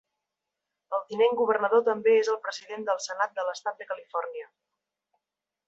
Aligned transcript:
El 0.97 1.03
tinent 1.11 1.37
governador 1.41 1.83
també 1.89 2.15
és 2.21 2.31
el 2.35 2.39
president 2.47 2.87
del 2.89 3.03
Senat 3.05 3.37
de 3.37 3.47
l'Estat 3.51 3.81
de 3.85 3.89
Califòrnia. 3.93 4.51